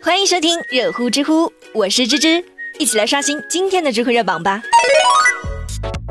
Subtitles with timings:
[0.00, 2.42] 欢迎收听热乎知乎，我是芝芝，
[2.78, 4.62] 一起来刷新今天的知乎热榜吧。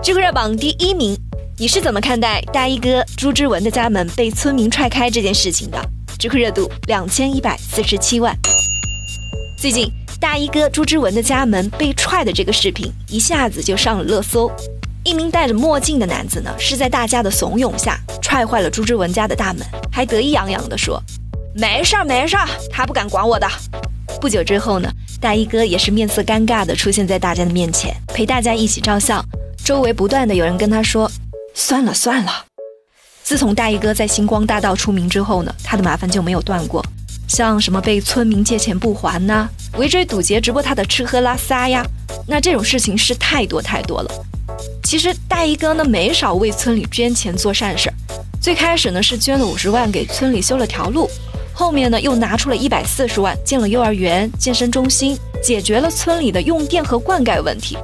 [0.04, 1.18] 知乎热榜第一名，
[1.58, 5.82] 你是怎么看待大衣哥朱之文的家门被村民踹开这件事情的？
[6.20, 8.38] 知乎热度两千一百四十七万。
[9.58, 14.52] 最近，大衣哥朱之文的家门被踹的这个视频一下子就上了热搜。
[15.06, 21.02] 一名戴着墨镜的男子呢，是在大家的怂恿下踹坏了朱之文家的大门，还得意洋洋地说
[21.60, 23.48] ：“没事儿，没事儿，他不敢管我的。”
[24.22, 29.24] 不久之后呢，大衣哥也是面色尴尬地出现在大家的面前，陪大家一起照相。
[29.66, 31.12] 周围不断的有人跟他说
[31.56, 32.46] ：“算了算了。”
[33.24, 36.86] 自从大衣哥在星光大道出名之后呢，他的麻烦就没有断过，
[37.28, 41.84] 像什么被村民借钱不还呐，围追堵截直播他的吃喝拉撒呀，
[42.28, 44.12] 那这种事情是太多太多了。
[44.84, 47.92] 其实大衣哥呢没少为村里捐钱做善事，
[48.40, 51.10] 最开始呢是捐了五十万给村里修了条路，
[51.58, 57.76] 后面呢又拿出了一百四十万建了幼儿园、健身中心，解决了村里的用电和灌溉问题。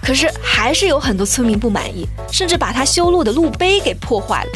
[0.00, 4.50] 可是还是有很多村民不满意，甚至把他修路的路碑给破坏了。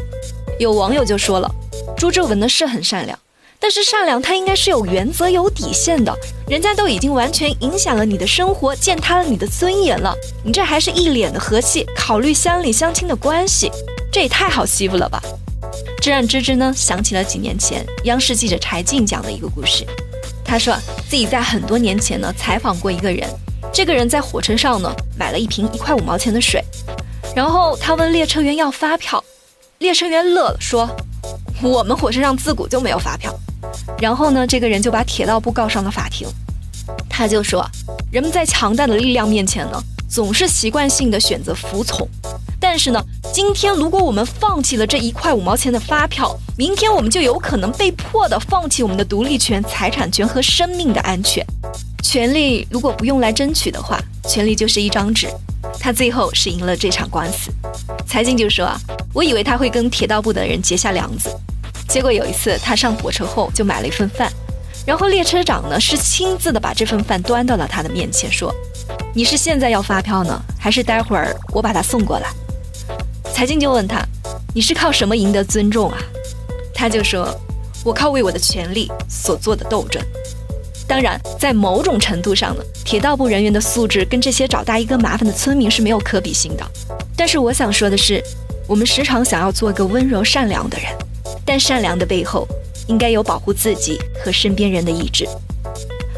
[0.61, 1.51] 有网友就说了，
[1.97, 3.19] 朱之文呢是很善良。
[3.59, 6.17] 但是善良，他应该是有原则、有底线的。
[6.47, 13.69] 人家都已经完全影响了你的生活，践踏了你的尊严了，你这还是一脸的和气，考虑乡里乡亲的关系，
[14.13, 15.21] 这也太好欺负了吧？
[16.01, 19.87] 这让芝芝呢想起了几年前央视记者柴静讲的一个故事。
[20.43, 20.75] 他说
[21.09, 23.29] 自己在很多年前呢采访过一个人，
[23.73, 26.65] 这个人在火车上呢买了一瓶一块五毛钱的水，
[27.37, 29.23] 然后他问列车员要发票，
[29.79, 30.89] 列车员乐了说
[31.63, 33.39] ：“我们火车上自古就没有发票。”
[34.01, 36.27] 然后呢，这个人就把铁道部告上了法庭。
[37.09, 37.65] 他就说，
[38.11, 42.09] 人们在强大的力量面前呢，总是习惯性的选择服从。
[42.59, 51.45] 但是呢，今天如果我们放弃了这一块五毛钱的发票，明天我们就有可能被迫的放弃我们的独立权、财产权和生命的安全。
[52.03, 55.29] 权利如果不用来争取的话，权利就是一张纸。
[55.79, 57.53] 他最后是赢了这场官司。
[58.05, 58.77] 财经就说啊，
[59.15, 61.31] 我以为他会跟铁道部的人结下梁子。
[61.89, 64.31] 结果有一次，他上火车后就买了一份饭，
[64.85, 68.53] 然后列车长呢是亲自的把这份饭端到了他的面前，说
[69.15, 72.29] ：“你是现在要发票呢，还是待会儿我把他送过来？”
[73.41, 74.07] 财经就问他
[74.55, 75.97] ：“你是靠什么赢得尊重啊？”
[76.77, 77.35] 他就说
[77.83, 79.99] ：“我靠为我的权利所做的斗争。”
[80.87, 86.63] 当然，在某种程度上呢，铁道部人员的素质跟这些找大衣哥麻烦的村民是没有可比性的。
[87.17, 88.23] 但是我想说的是，
[88.67, 90.89] 我们时常想要做个温柔善良的人。
[91.43, 92.47] 但善良的背后，
[92.89, 95.27] 应该有保护自己和身边人的意志。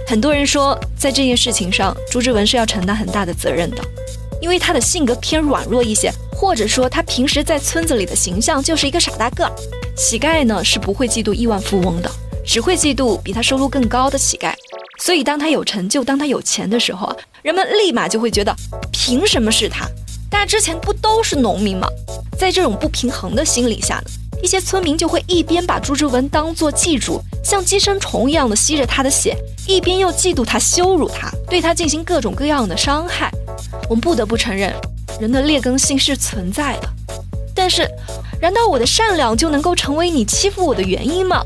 [0.09, 3.77] 很多人说，在这件事情上，朱之文是要承担很大的责任的，
[4.41, 9.53] 因为他的性格偏软弱一些，或者说他平时在村子里的形象就是一个傻大个儿。
[9.97, 12.10] 乞丐呢是不会嫉妒亿万富翁的，
[12.44, 14.53] 只会嫉妒比他收入更高的乞丐。
[14.98, 18.53] 所以，当他有成就，当他有钱的时候啊，人们立马就会觉得，
[18.91, 19.86] 凭什么是他？
[20.28, 21.86] 大家之前不都是农民吗？
[22.36, 24.04] 在这种不平衡的心理下呢？
[24.42, 29.36] 一些村民就会一边把朱之文当作祭主，像寄生虫一样的吸着他的血，
[29.69, 33.30] 一边又嫉妒他、羞辱他，对他进行各种各样的伤害。
[33.88, 34.74] 我们不得不承认，
[35.20, 36.88] 人的劣根性是存在的。
[37.54, 37.86] 但是，
[38.40, 41.44] 难道我的善良就能够成为你欺负我的原因吗？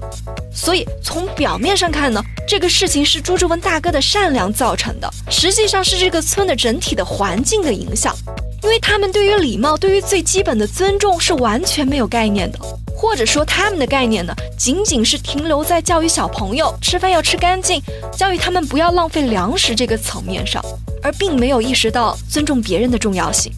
[0.55, 8.17] 所以，从表面上看呢，这个事情是朱之文大哥的善良造成的，实际上是这个村的整体的环境的影响，
[8.63, 12.59] 因为他们对于礼貌、对于最基本的尊重是完全没有概念的。
[12.97, 17.83] 或者说，他们的概念呢，仅仅是停留在教育小朋友吃饭要吃干净，
[18.17, 20.65] 教育他们不要浪费粮食这个层面上，
[21.03, 23.53] 而并没有意识到尊重别人的重要性。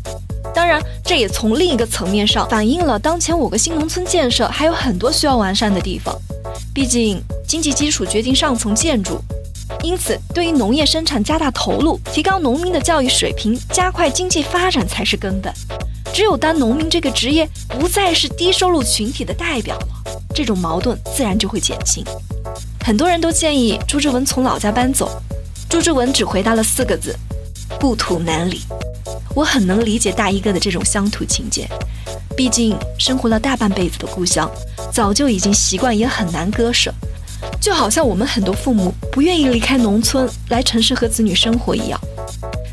[0.55, 6.17] 当然，这也从另一个层面上反映了当前我国新农村建设还有很多需要完善的地方。
[6.75, 9.21] 毕竟，经济基础决定上层建筑，
[9.83, 15.53] 因此，对于农业生产加大投入，提高农民的教育水平，加快经济发展才是根本。
[16.13, 19.89] 只有当农民这个职业不再是低收入群体的代表了，
[20.35, 22.05] 这种矛盾自然就会减轻。
[22.83, 25.11] 很多人都建议朱之文从老家搬走，
[25.69, 27.15] 朱之文只回答了四个字：
[27.79, 28.61] 故土难离。
[29.35, 31.69] 我很能理解大衣哥的这种乡土情节，
[32.35, 34.51] 毕竟生活了大半辈子的故乡，
[34.91, 36.93] 早就已经习惯，也很难割舍。
[37.61, 42.01] 就好像我们很多父母不愿意离开农村来城市和子女生活一样。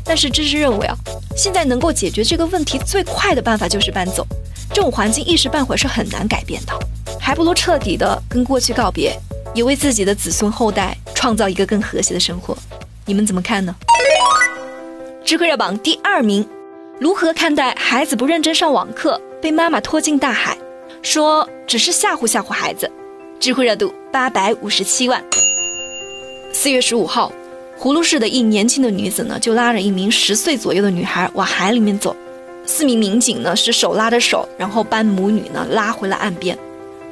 [0.02, 0.96] 但是芝芝认为啊。
[1.36, 4.26] 现在能够解决这个问题最快的办法就是搬走，
[4.72, 6.72] 这种环境一时半会是很难改变的，
[7.20, 9.14] 还不如彻底的跟过去告别，
[9.54, 12.56] 也为自己的子孙后代创造一个更和谐的生活。
[13.08, 13.72] 你们怎么看呢？
[15.24, 16.44] 知乎热榜第二名，
[16.98, 20.58] 如何看待孩子不认真上网课被妈妈拖进大海？
[21.02, 22.90] 说只是吓唬吓唬孩子。
[23.38, 25.22] 知乎热度八百五十七万。
[26.52, 27.30] 四月十五号，
[27.78, 32.16] 葫芦市的一年轻的女子呢，就拉着一名十岁左右的女孩往海里面走。
[32.64, 36.58] 四名民警呢是手拉着手，然后把母女呢拉回了岸边。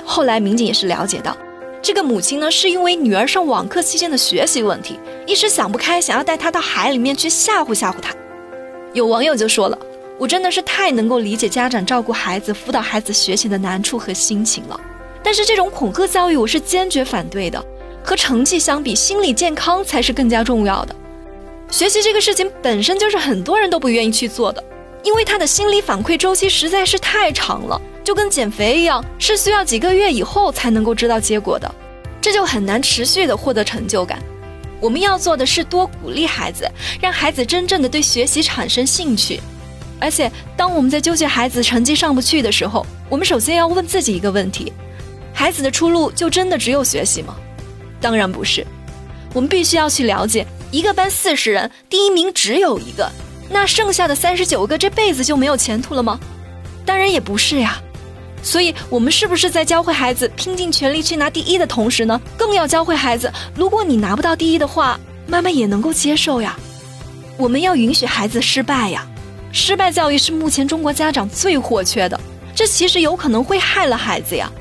[0.04, 1.36] 后来民警也是了解到，
[1.84, 8.14] 这个母亲呢是因为女儿上网课期间的学习问题，一时想不开，想要带她到海里面去吓唬吓唬她。
[8.94, 9.78] 有网友就说了
[10.18, 14.80] ：“我真的是太能够理解家长照顾孩子、辅导孩子学习的难处和心情了。
[15.22, 17.62] 但是这种恐吓教育，我是坚决反对的。”
[18.02, 20.96] 和成绩相比，心理健康才是更加重要的。
[21.70, 24.64] 学习这个事情本身就是很多人都不愿意去做的，
[25.02, 31.74] 因为他的心理反馈周期实在是太长了，就跟减肥一样，是需要几个月以后才能够知道结果的，
[32.20, 34.22] 这就很难持续的获得成就感。
[34.78, 36.70] 我们要做的是多鼓励孩子，
[37.00, 39.40] 让孩子真正的对学习产生兴趣。
[39.98, 44.70] 而且，当我们在纠结孩子成绩上不去的时候，我们首先要问自己一个问题：
[45.32, 47.34] 孩子的出路就真的只有学习吗？
[48.02, 48.66] 当然不是，
[49.32, 53.10] 我们必须要去了解，一个班四十人，第一名只有一个，
[53.48, 56.20] 那剩下的三十九个这辈子就没有前途了吗？
[56.84, 57.80] 当然也不是呀。
[58.44, 66.54] 所以，我们是不是在教会孩子拼尽全力去拿第一的同时呢，更要教会孩子，如果你拿不到第一的话，妈妈也能够接受呀。
[67.38, 69.06] 我们要允许孩子失败呀。
[69.50, 72.20] 失败教育是目前中国家长最或缺的，
[72.54, 74.52] 这其实有可能会害了孩子呀。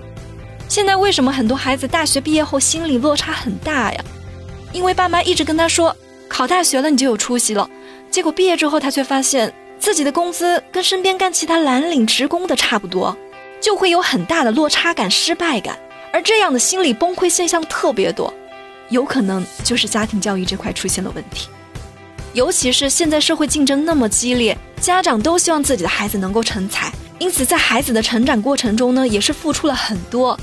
[0.70, 4.04] 现在为什么很多孩子大学毕业后心理落差很大呀？
[4.72, 5.96] 因为爸妈一直跟他说，
[6.28, 7.70] 考大学了你就有出息了，
[8.10, 13.16] 结果毕业之后他却发现自己的工资跟身边干其他蓝领职工的差不多，
[13.64, 15.80] 就会有很大的落差感、失败感，
[16.12, 18.32] 而这样的心理崩溃现象特别多，
[18.90, 21.48] 有可能就是家庭教育这块出现了问题。
[22.34, 30.38] 尤其是现在社会竞争那么激烈，家长都希望自己的孩子能够成才，因此在孩子的成长过程中呢，也是付出了很多。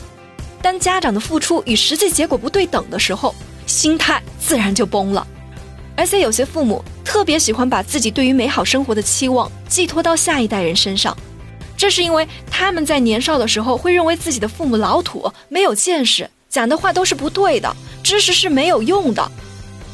[0.62, 3.34] 当家长的付出与实际结果不对等的时候，
[3.66, 5.26] 心态自然就崩了。
[5.94, 11.14] 而且有些父母特别喜欢把自己对于美好生活的期望寄托到下一代人身上，
[11.81, 19.32] 这是因为他们在年少的时候会认为自己的父母老土、没有见识，讲的话都是不对的，知识是没有用的。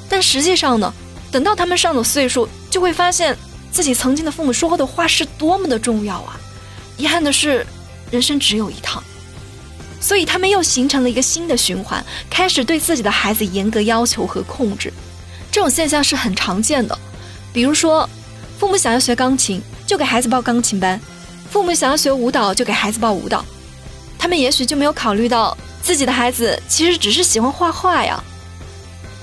[0.08, 0.92] 但实际上呢，
[1.30, 3.38] 等到他们上了岁数，就会发现
[3.70, 6.36] 自己曾经的父母说过的话是多么的重要啊！
[6.96, 7.64] 遗憾的是，
[8.10, 9.00] 人生只有一趟。
[10.00, 14.92] 所以他们又形成了一个新的循环，开始对自己的孩子严格要求和控制。
[15.52, 16.98] 这种现象是很常见的。
[17.52, 18.10] 比如说，
[18.58, 20.98] 父母想要学钢琴，就给孩子报钢琴班；
[21.50, 23.44] 父母想要学舞蹈，就给孩子报舞蹈。
[24.18, 28.22] 他们也许就没有考虑到自己的孩子其实只是喜欢画画呀。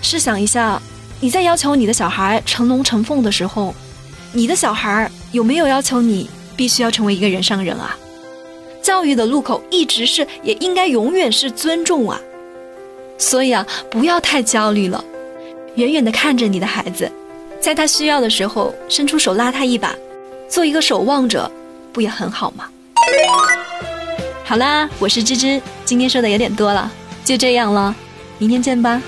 [0.01, 0.81] 试想一下，
[1.19, 3.73] 你在要求你的小孩成龙成凤的时候，
[4.31, 7.97] 你的小孩有没有要求你必须要成为一个人上人啊？
[8.81, 12.19] 教育的路口一直是，也应该永远是尊重啊。
[13.17, 15.03] 所以啊，不要太焦虑了，
[15.75, 17.09] 远远的看着你的孩子，
[17.61, 19.95] 在他需要的时候伸出手拉他一把，
[20.49, 21.49] 做一个守望者，
[21.93, 22.65] 不也很好吗？
[24.43, 26.91] 好啦，我是芝芝，今天说的有点多了，
[27.23, 27.95] 就这样了，
[28.39, 28.99] 明天见吧。